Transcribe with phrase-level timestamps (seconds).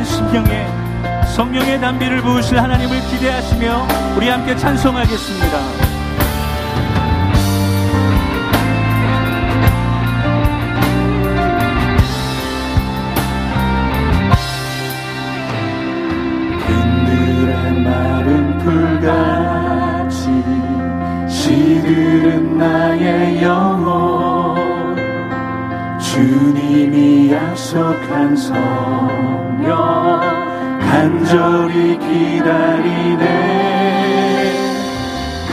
[0.00, 0.66] 마른 심령에
[1.34, 3.86] 성령의 담비를 부으실 하나님을 기대하시며
[4.16, 5.90] 우리 함께 찬송하겠습니다.
[21.28, 24.56] 시들은 나의 영혼
[25.98, 29.19] 주님이 약속한 성령
[30.90, 33.24] 간절히 기다리네.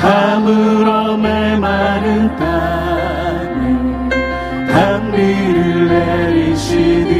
[0.01, 4.09] 가물어 메마른 땅에
[4.71, 7.13] 단비를 내리시니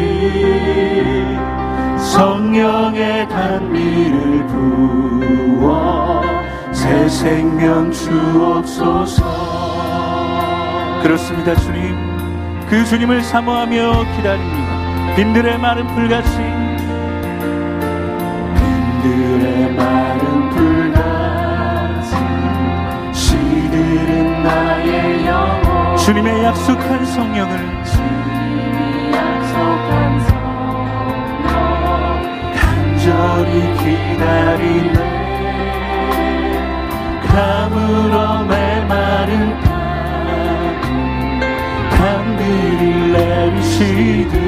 [1.99, 6.23] 성령의 단비를 부어
[6.71, 9.23] 새 생명 주옵소서.
[11.03, 11.95] 그렇습니다 주님.
[12.67, 15.15] 그 주님을 사모하며 기다립니다.
[15.15, 16.66] 빈들의 마른 풀같이
[19.07, 22.11] 빈들의 마른 풀같이
[23.13, 25.95] 시들은 나의 영혼.
[25.95, 31.47] 주님의 약속한 성령을 주님이 약속한 성령.
[32.57, 34.97] 간절히 기다리네.
[37.27, 39.67] 감으로 메마른 땅
[41.97, 44.46] 단비를 내리시듯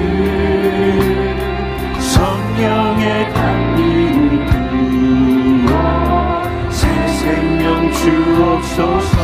[7.99, 9.17] 주옵소서.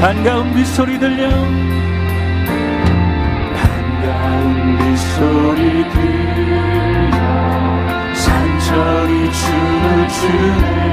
[0.00, 1.28] 반가운 빗소리 들려.
[3.56, 6.50] 반가운 빗소리 들려.
[8.14, 10.90] 산천이 춤을 추네.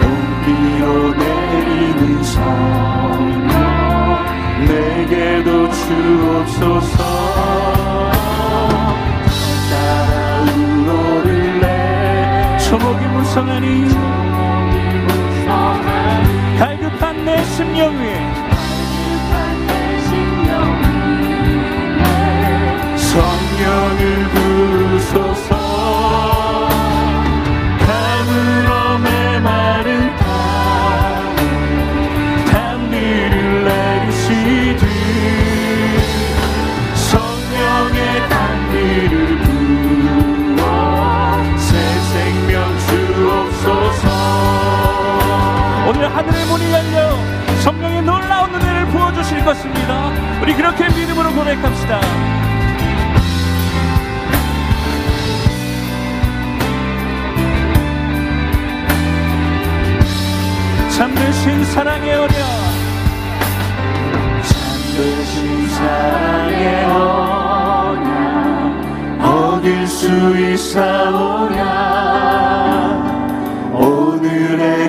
[0.00, 3.52] 봄비로 내리는 성령
[4.66, 7.11] 내게도 주옵소서
[17.74, 18.31] 갈급
[49.52, 50.10] 것입니다.
[50.40, 52.00] 우리 그렇게 믿음으로 고백합시다.
[60.96, 62.34] 참되신 사랑의 어려.
[64.42, 68.12] 참되신 사랑의 언약
[69.22, 70.06] 얻을 수
[70.38, 71.62] 있사오랴
[73.74, 74.88] 오늘의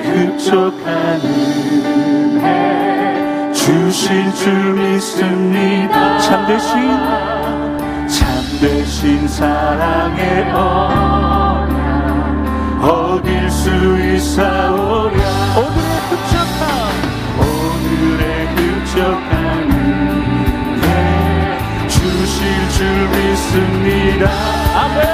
[3.94, 6.18] 주실 줄 믿습니다.
[6.18, 6.68] 참되신
[8.08, 11.74] 참되신 사랑의 언약.
[12.82, 15.22] 얻을 수 있사오랴.
[15.56, 16.60] 오늘의 흡족한
[17.38, 20.84] 오늘의 흡족한 은혜
[21.86, 24.22] 주실 줄 믿습니다.
[24.74, 25.13] 아멘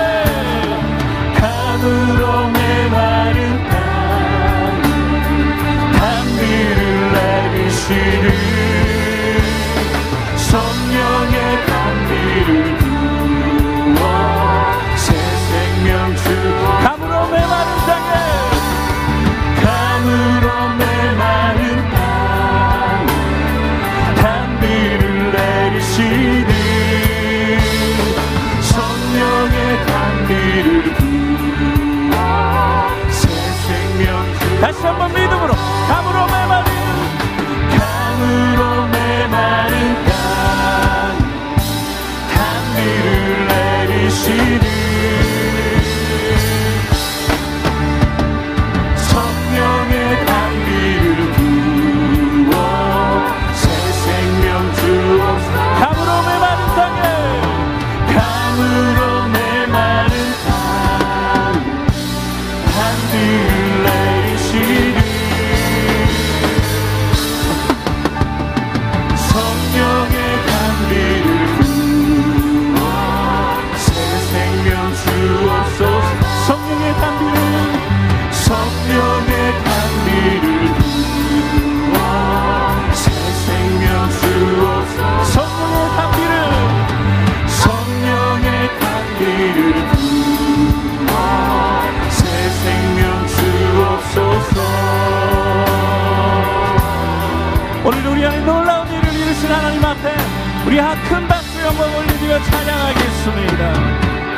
[103.20, 103.72] 믿습니다.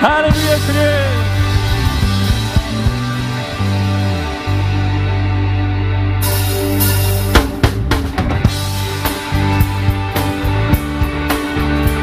[0.01, 0.81] 할렐루야 주님.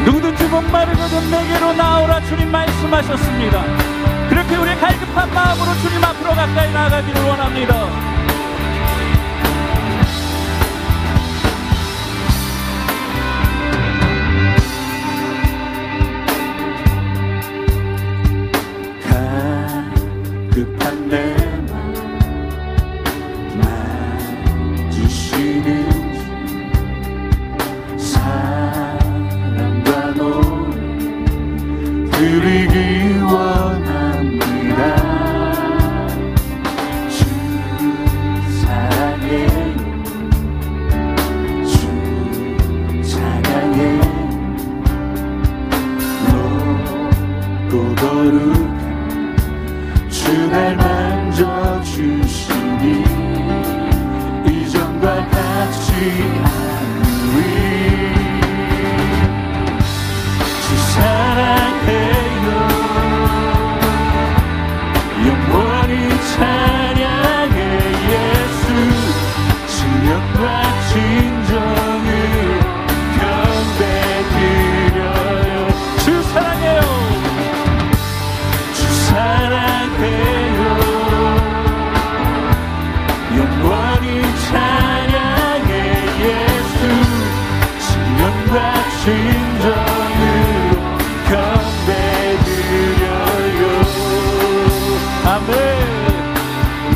[0.06, 3.64] 누구든지 목마르거든 내게로 나오라 주님 말씀하셨습니다.
[4.30, 8.19] 그렇게 우리 갈급한 마음으로 주님 앞으로 가까이 나가기를 원합니다.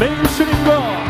[0.03, 1.03] 매일 주님과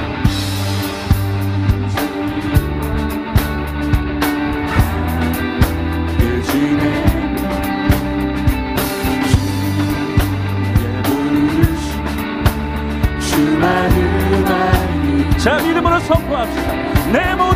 [15.39, 16.73] 자 믿음으로 선포합시다.
[17.11, 17.52] 내 모든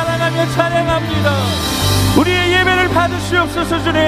[0.00, 1.30] 사랑하며 찬양합니다.
[2.18, 4.00] 우리의 예배를 받으시옵소서 주님.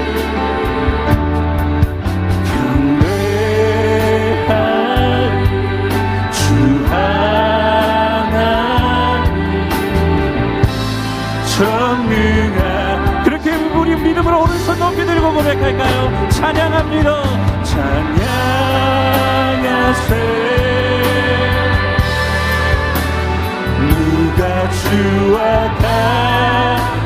[11.58, 16.30] 전능한 그렇게 우리 믿음으로 오른손 높이 들고 고백할까요?
[16.30, 17.64] 찬양합니다.
[17.64, 18.32] 찬양하세.
[23.90, 27.01] 누가 주와 같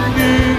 [0.00, 0.49] You.